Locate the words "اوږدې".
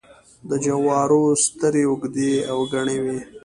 1.87-2.33